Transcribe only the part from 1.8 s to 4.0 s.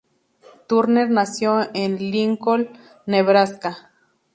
Lincoln, Nebraska.